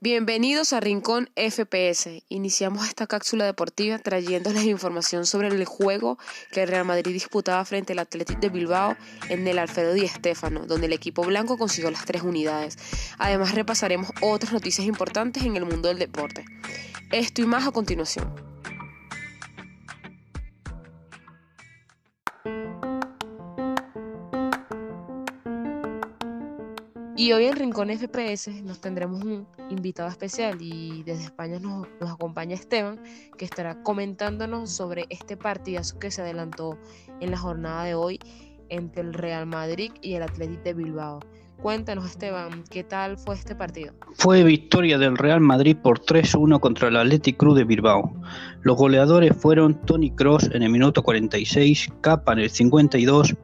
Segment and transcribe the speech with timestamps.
[0.00, 2.22] Bienvenidos a Rincón FPS.
[2.28, 6.18] Iniciamos esta cápsula deportiva trayéndoles información sobre el juego
[6.52, 8.96] que el Real Madrid disputaba frente al Athletic de Bilbao
[9.28, 12.78] en el Alfredo Di Stéfano, donde el equipo blanco consiguió las tres unidades.
[13.18, 16.44] Además repasaremos otras noticias importantes en el mundo del deporte.
[17.10, 18.47] Esto y más a continuación.
[27.18, 32.54] Y hoy en Rincón FPS nos tendremos un invitado especial y desde España nos, acompaña
[32.54, 33.00] Esteban,
[33.36, 36.78] que estará comentándonos sobre este partidazo que se adelantó
[37.18, 38.20] en la jornada de hoy
[38.68, 41.18] entre el Real Madrid y el Athletic de Bilbao.
[41.60, 43.94] Cuéntanos, Esteban, ¿qué tal fue este partido?
[44.14, 48.14] Fue victoria del Real Madrid por 3-1 contra el Athletic Club de Bilbao.
[48.62, 53.34] Los goleadores fueron Tony Cross en el minuto 46, Capa en el 52,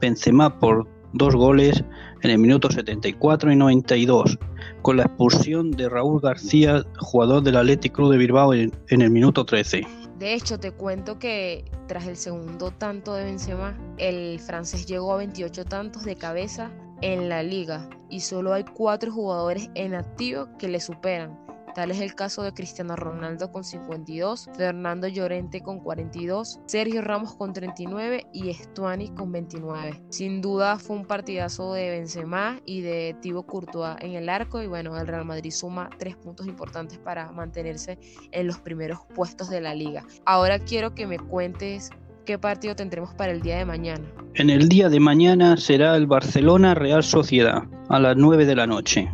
[0.00, 1.84] Benzema por dos goles
[2.22, 4.38] en el minuto 74 y 92,
[4.82, 9.44] con la expulsión de Raúl García, jugador del Athletic Club de Bilbao, en, el minuto
[9.44, 9.82] 13.
[10.18, 15.16] De hecho, te cuento que tras el segundo tanto de Benzema, el francés llegó a
[15.16, 20.68] 28 tantos de cabeza en la liga y solo hay cuatro jugadores en activo que
[20.68, 21.36] le superan.
[21.74, 27.34] Tal es el caso de Cristiano Ronaldo con 52, Fernando Llorente con 42, Sergio Ramos
[27.34, 30.02] con 39 y Estuani con 29.
[30.10, 34.66] Sin duda fue un partidazo de Benzema y de Thibaut Courtois en el arco y
[34.66, 37.98] bueno, el Real Madrid suma tres puntos importantes para mantenerse
[38.32, 40.04] en los primeros puestos de la liga.
[40.26, 41.90] Ahora quiero que me cuentes
[42.26, 44.04] qué partido tendremos para el día de mañana.
[44.34, 48.66] En el día de mañana será el Barcelona Real Sociedad a las 9 de la
[48.66, 49.10] noche.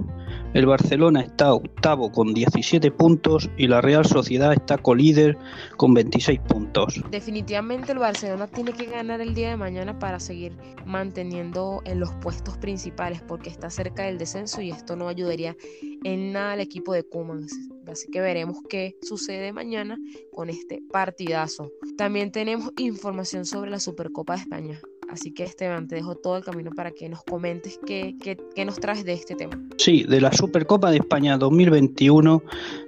[0.55, 5.37] El Barcelona está octavo con 17 puntos y la Real Sociedad está colíder
[5.77, 7.03] con 26 puntos.
[7.11, 12.13] Definitivamente el Barcelona tiene que ganar el día de mañana para seguir manteniendo en los
[12.15, 15.55] puestos principales porque está cerca del descenso y esto no ayudaría
[16.03, 17.47] en nada al equipo de Koeman.
[17.87, 19.99] Así que veremos qué sucede mañana
[20.33, 21.71] con este partidazo.
[21.99, 24.81] También tenemos información sobre la Supercopa de España.
[25.11, 28.77] Así que Esteban, te dejo todo el camino para que nos comentes qué, qué, nos
[28.77, 29.59] traes de este tema.
[29.79, 32.43] Sí, de la Supercopa de España 2021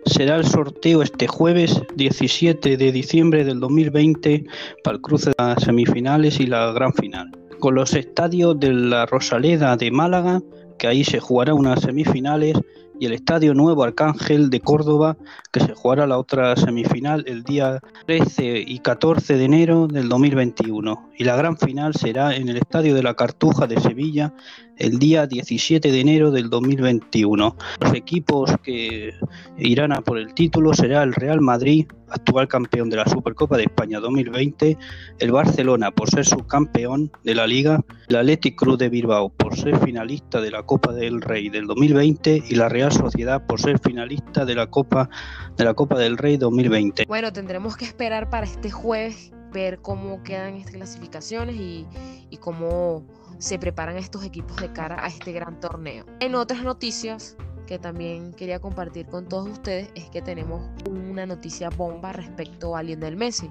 [0.04, 4.44] será el sorteo este jueves 17 de diciembre del 2020
[4.84, 7.30] para el cruce de las semifinales y la gran final.
[7.58, 10.42] Con los estadios de la Rosaleda de Málaga,
[10.80, 12.56] que ahí se jugará unas semifinales,
[12.98, 15.16] y el Estadio Nuevo Arcángel de Córdoba,
[15.52, 21.10] que se jugará la otra semifinal el día 13 y 14 de enero del 2021.
[21.16, 24.34] Y la gran final será en el Estadio de la Cartuja de Sevilla
[24.80, 27.56] el día 17 de enero del 2021.
[27.80, 29.14] Los equipos que
[29.58, 33.64] irán a por el título será el Real Madrid, actual campeón de la Supercopa de
[33.64, 34.76] España 2020,
[35.18, 39.78] el Barcelona por ser subcampeón de la Liga, el Athletic Club de Bilbao por ser
[39.78, 44.44] finalista de la Copa del Rey del 2020 y la Real Sociedad por ser finalista
[44.44, 45.10] de la Copa
[45.56, 47.04] de la Copa del Rey 2020.
[47.06, 51.86] Bueno, tendremos que esperar para este jueves ver cómo quedan estas clasificaciones y,
[52.30, 53.04] y cómo
[53.40, 56.04] se preparan estos equipos de cara a este gran torneo.
[56.20, 57.36] En otras noticias
[57.66, 62.82] que también quería compartir con todos ustedes es que tenemos una noticia bomba respecto a
[62.82, 63.48] Lionel Messi.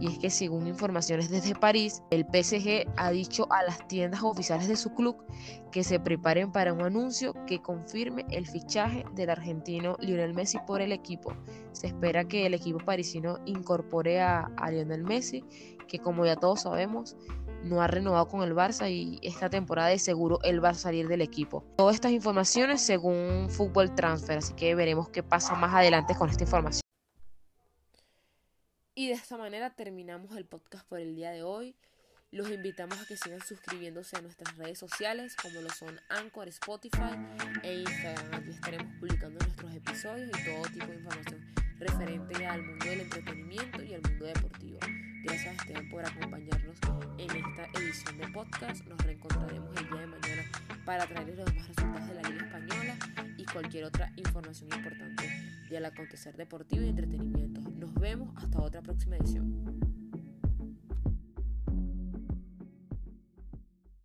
[0.00, 4.66] Y es que según informaciones desde París, el PSG ha dicho a las tiendas oficiales
[4.66, 5.22] de su club
[5.70, 10.80] que se preparen para un anuncio que confirme el fichaje del argentino Lionel Messi por
[10.80, 11.34] el equipo.
[11.72, 15.44] Se espera que el equipo parisino incorpore a, a Lionel Messi,
[15.86, 17.14] que como ya todos sabemos,
[17.64, 21.08] no ha renovado con el Barça y esta temporada de seguro él va a salir
[21.08, 21.64] del equipo.
[21.76, 26.44] Todas estas informaciones según Fútbol Transfer, así que veremos qué pasa más adelante con esta
[26.44, 26.82] información.
[28.94, 31.76] Y de esta manera terminamos el podcast por el día de hoy.
[32.32, 37.16] Los invitamos a que sigan suscribiéndose a nuestras redes sociales como lo son Anchor, Spotify
[37.62, 38.34] e Instagram.
[38.34, 43.82] Aquí estaremos publicando nuestros episodios y todo tipo de información referente al mundo del entretenimiento
[43.82, 44.78] y al mundo deportivo.
[45.22, 46.76] Gracias Esteban por acompañarnos
[47.18, 48.86] en esta edición de podcast.
[48.86, 50.42] Nos reencontraremos el día de mañana
[50.86, 52.96] para traerles los demás resultados de la Liga Española
[53.36, 55.30] y cualquier otra información importante
[55.68, 57.60] del acontecer deportivo y entretenimiento.
[57.60, 59.89] Nos vemos hasta otra próxima edición.